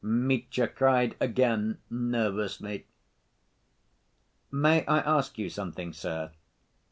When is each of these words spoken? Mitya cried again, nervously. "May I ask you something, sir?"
Mitya 0.03 0.67
cried 0.67 1.15
again, 1.19 1.77
nervously. 1.91 2.87
"May 4.51 4.83
I 4.87 4.97
ask 5.01 5.37
you 5.37 5.47
something, 5.47 5.93
sir?" 5.93 6.31